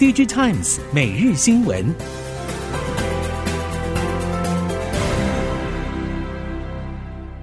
[0.00, 1.94] DigiTimes 每日新闻。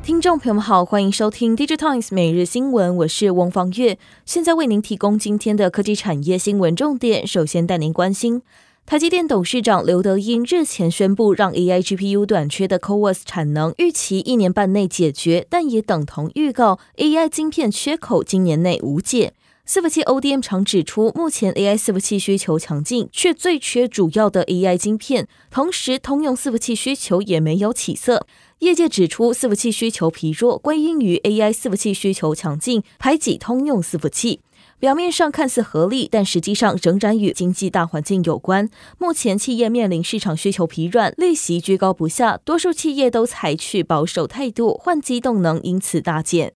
[0.01, 7.27] 听众朋友们好，欢迎收听 DigiTimes 每日新闻，我是翁方月，现在为您提供今天的科技产业新闻重点。
[7.27, 8.41] 首先带您关心，
[8.87, 19.33] 台积电董事长刘德音日前宣布，让 AI GPU 短缺的 CoWoS 产能预期一年半内解决，但也等同预告 AI 晶片缺口今年内无解。
[19.67, 28.25] 伺服器 ODM 厂指出，目前 AI 伺服器需求强劲，却最缺主要的 AI 晶片，同时通用伺服器需求也没有起色。
[28.59, 34.39] 业界指出，伺服器需求疲弱，归因于 AI 伺服器需求强劲，排挤通用伺服器。
[34.79, 38.69] 表面上看似合理，但实际上仍然与经济大环境有关。
[38.97, 46.56] 目前企业面临市场需求疲软，利息居高不下，多数企业都采取保守态度，换机动能因此大减。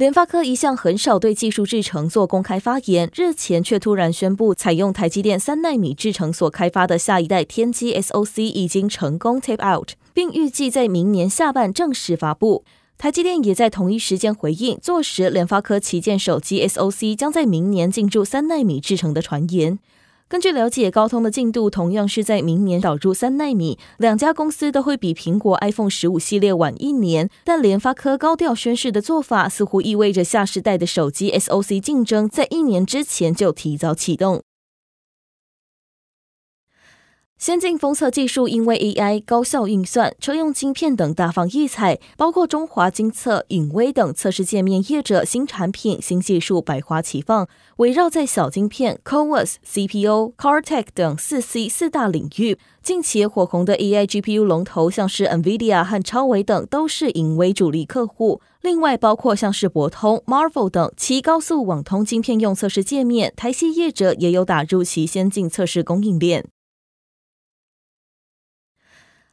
[0.00, 12.64] 联发科一向很少对技术制程做公开发言，日前却突然宣布，采用台积电三纳米制程所开发的下一代天玑 SoC 已经成功 tape out，并预计在明年下半正式发布。
[12.96, 19.78] 台积电也在同一时间回应，坐实联发科旗舰手机 SoC 将在明年进驻三纳米制程的传言。
[20.30, 27.28] 根据了解，高通的进度同样是在明年导入三纳米，两家公司都会比苹果 iPhone 十五系列晚一年。
[27.42, 34.44] 但联发科高调宣誓的做法，似乎意味着下世代的手机 SoC 竞争在一年之前就提早启动。
[37.40, 47.48] 先进封测技术因为 AI 高效运算、车用晶片等大放异彩，包括中华精测、颖崴等测试界面业者新产品、新技术百花齐放。
[47.76, 58.42] 围绕在小晶片、CoWoS、CPU、cartec 等四 C 四大领域，近期火红的 AI GPU 龙头，像是 NVIDIA 和超维等，都是影威主力客户。
[58.60, 66.44] 另外，包括像是博通、Marvell 等其高速网通晶片用测试界面，台系业者也有打入其先进测试供应链。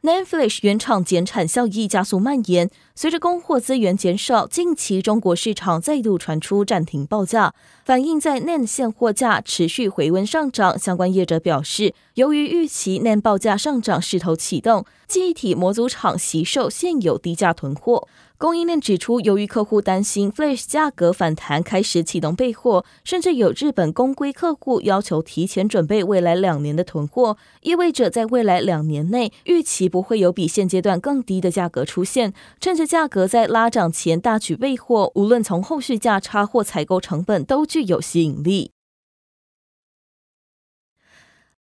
[0.02, 2.70] NAND Flash 原厂减产效益加速蔓延，
[3.00, 7.54] 随着供货资源减少，近期中国市场再度传出暂停报价，
[7.84, 10.76] 反映在 NAND 现货价持续回温上涨。
[10.76, 18.08] 相关业者表示，由于预期 NAND 报价上涨势头启动，记忆体模组厂惜售现有低价囤货。
[18.36, 32.32] 供应链指出，由于客户担心 Flash 价格反弹，开始启动备货，甚至有日本公规客户要求提前准备未来两年的囤货，意味着在未来两年内，预期不会有比现阶段更低的价格出现。
[32.60, 38.72] 趁着价格在拉涨前大举备货，无论从后续价差或采购成本都具有吸引力。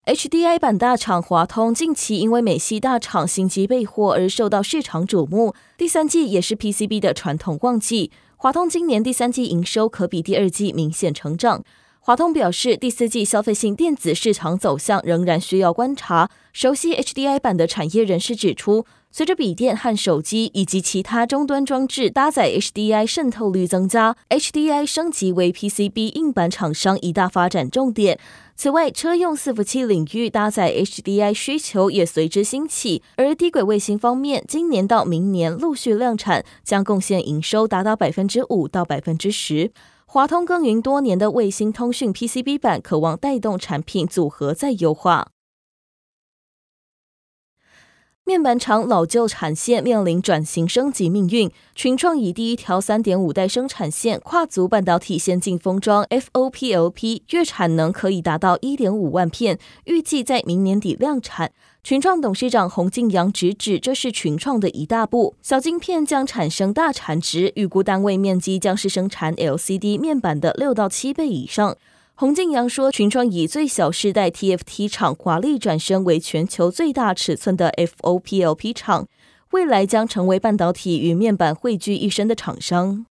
[0.06, 5.56] HDI 板大厂华通近期因为美系大厂心急备货而受到市场瞩目。
[5.80, 11.64] 第三季也是 PCB 的传统旺季，华通今年第三季营收可比第二季明显成长。
[12.00, 16.30] 华通表示，第四季消费性电子市场走向仍然需要观察。
[16.54, 18.86] 熟悉 HDI 板的产业人士指出，
[19.18, 28.20] 随着笔电和手机以及其他终端装置搭载 HDI 渗透率增加，HDI 升级为 PCB 硬板厂商一大发展重点。
[28.58, 33.02] 此外，车用伺服器领域搭载 HDI 需求也随之兴起。
[33.16, 39.72] 而低轨卫星方面，今年到明年陆续量产，将贡献营收达到百分之五到百分之十。
[40.06, 45.30] 华通耕耘多年的卫星通讯 PCB 板，渴望带动产品组合再优化。
[48.28, 61.52] 面板厂老旧产线面临转型升级命运，群创以第一条三点五代生产线跨足半导体先进封装 FOPLP，月产能可以达到一点五万片，预计在明年底量产。
[61.84, 71.78] 群创董事长洪敬阳直指，这是群创的一大步，小晶片将产生大产值，预估单位面积将是生产 LCD 面板的六到七倍以上。
[72.18, 79.06] 洪敬阳说，群创以最小世代 TFT 厂华丽转身为全球最大尺寸的 FOPLP 厂，
[79.52, 83.06] 未来将成为半导体与面板汇聚一身的厂商。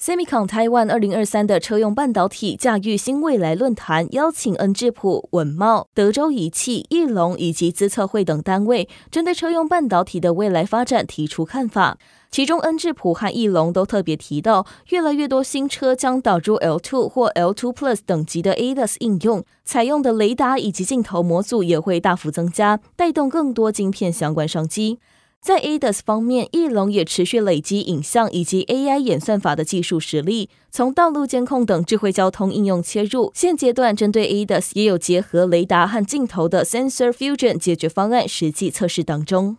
[0.00, 11.98] Semicon Taiwan 二零二三的车用半导体驾驭新未来论坛邀请恩智浦、稳茂、德州仪器、翼龙以及资策会等单位，针对车用半导体的未来发展提出看法。
[12.30, 24.98] 其中恩智浦和翼龙都特别提到，越来越多新车将导入 L2 或 L2 Plus 等级的 ADAS 应用，采用的雷达以及镜头模组也会大幅增加，带动更多晶片相关商机。
[25.42, 33.32] 在 ADAS 方面，翼龙也持续累积影像以及 AI 演算法的技术实力，从道路监控等智慧交通应用切入。
[33.34, 39.56] 现阶段针对 ADAS 也有结合雷达和镜头的 Sensor Fusion 解决方案实际测试当中。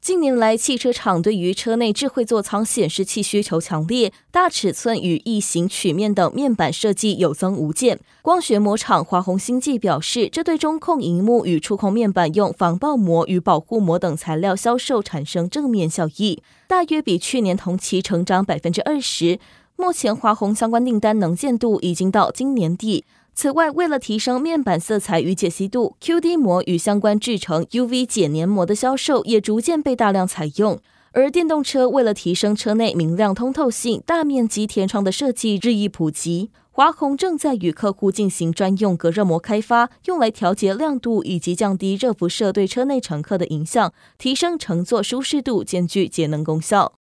[0.00, 7.98] 近年来，汽车厂对于车内智慧座舱显示器需求强烈，大尺寸与异形曲面等面板设计有增无减。
[8.22, 19.40] 光学膜厂华虹星际表示，这对中控荧幕与触控面板用防爆膜与保护膜等材料销售产生正面效益，大约比去年同期成长百分之二十。
[19.74, 23.04] 目前华虹相关订单能见度已经到今年底。
[23.38, 30.80] 此外，为了提升面板色彩与解析度，QD 膜与相关制成 UV 解黏膜的销售也逐渐被大量采用。
[31.12, 36.50] 而电动车为了提升车内明亮通透性，大面积天窗的设计日益普及。
[36.70, 46.94] 华虹正在与客户进行专用隔热膜开发，用来调节亮度以及降低热辐射对车内乘客的影响，提升乘坐舒适度，兼具节能功效。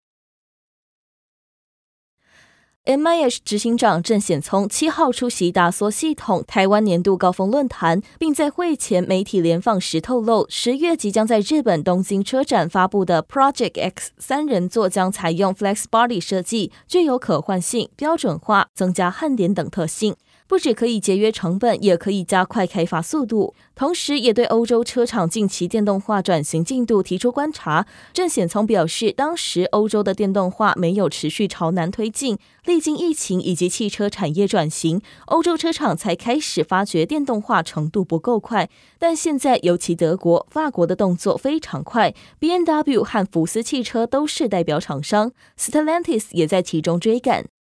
[2.86, 20.18] MIH 执行长郑显聪七号出席达索系统台湾年度高峰论坛，并在会前媒体联访时透露，十月即将在日本东京车展发布的 Project X 三人座将采用 Flex Body 设计，具有可换性、标准化、增加焊点等特性。
[20.48, 27.88] 不止可以节约成本，也可以加快开发速度，同时也对欧洲车厂近期电动化转型进度提出观察。
[28.14, 38.70] 郑显聪表示，当时欧洲的电动化没有持续朝南推进，历经疫情以及汽车产业转型，欧洲车厂才开始发觉电动化程度不够快。
[39.00, 47.53] 但现在，尤其德国、法国的动作非常快，BMW 和福斯汽车都是代表厂商，Stellantis 也在其中追赶。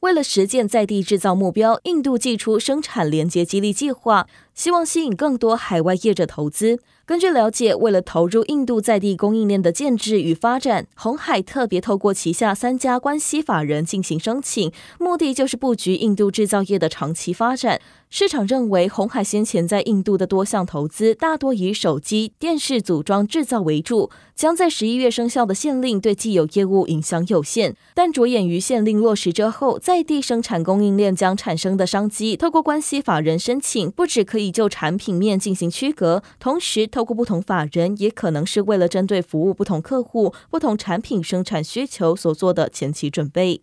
[0.00, 4.26] 为了实践在地制造目标，印度祭出生产连结激励计划，
[4.60, 6.80] 希望吸引更多海外业者投资。
[7.06, 17.80] 根据了解，为了投入印度在地供应链的建制与发展，鸿海特别透过旗下三家关系法人进行申请，目的就是布局印度制造业的长期发展。
[18.10, 27.74] 市场认为，红海先前在印度的多项投资大多以手机、电视组装制造为主，将在十一月生效的限令对既有业务影响有限。
[27.94, 43.62] 但着眼于限令落实之后，在地生产供应链将产生的商机，透过关系法人申请，不只可以就产品面进行区隔，同时透过不同法人，也可能是为了针对服务不同客户、不同产品生产需求所做的前期准备。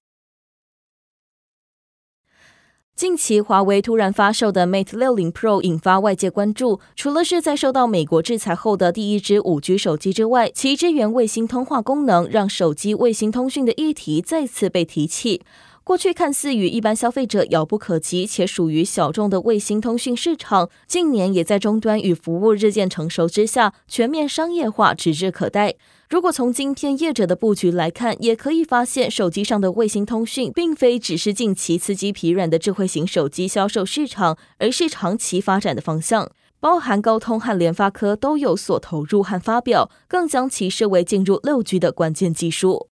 [2.95, 15.43] 近期，华为突然发售的 Mate 六零 Pro 引发外界关注，除了是在受到美国制裁后的第一支五 G 手机之外，其支援卫星通话功能，让手机卫星通讯的议题再次被提起。
[15.87, 25.75] 过去看似与一般消费者遥不可及且属于小众的卫星通讯市场，近年也在终端与服务日渐成熟之下，全面商业化指日可待。
[26.09, 36.29] 如果从晶片业者的布局来看，也可以发现手机上的卫星通讯，并非只是近期刺激疲软的智慧型手机销售市场，而是长期发展的方向。
[36.59, 42.89] 包含高通和联发科都有所投入和发表，更将其视为进入六 G 的关键技术。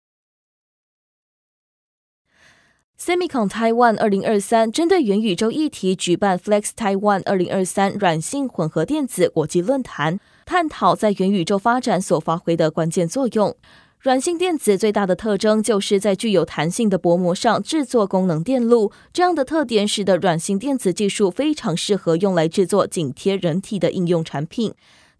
[2.97, 13.55] Semicon Taiwan 二零二三针对元宇宙议题举办 Flex Taiwan 二零二三软性混合电子国际论坛，探讨在元宇宙发展所发挥的关键作用。
[13.99, 24.73] 软性电子最大的特征就是在具有弹性的薄膜上制作功能电路，这样的特点使得软性电子技术非常适合用来制作紧贴人体的应用产品。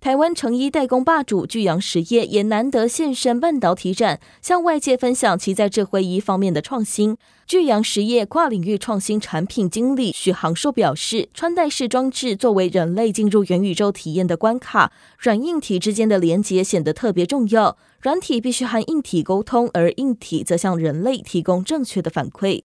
[0.06, 7.18] 台湾成衣代工霸主巨阳实业也难得现身半导体展，向外界分享其在智慧衣方面的创新。
[7.48, 17.75] 巨阳实业跨领域创新产品经理许航硕表示，穿戴式装置作为人类进入元宇宙体验的关卡，软硬体之间的连接显得特别重要。
[18.00, 22.62] 软体必须和硬体沟通，而硬体则向人类提供正确的反馈。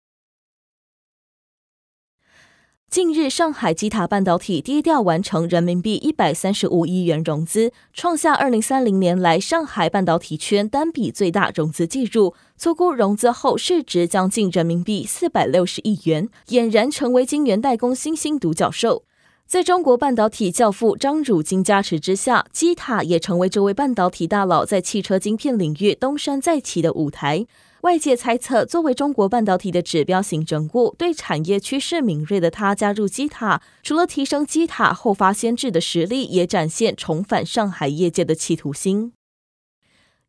[2.90, 12.35] 近日，上海基塔半导体低调完成人民币一百三十五亿元融资，创下二零三零年来上海半导体圈单笔最大融资记录。
[12.57, 19.02] 粗估融资后市值将近人民币四百六十亿元，俨然成为晶圆代工新兴独角兽。
[19.48, 27.46] 在中国半导体教父张汝京加持之下，基塔也成为这位半导体大佬在汽车晶片领域东山再起的舞台。
[27.80, 39.14] 外界猜测，作为中国半导体的指标性人物，对产业趋势敏锐的他加入基塔，除了提升基塔后发先至的实力，也展现重返上海业界的企图心。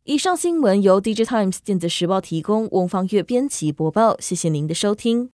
[0.05, 5.27] 以上新闻由 DigiTimes 电子时报提供，翁方月编辑播报，谢谢您的收听。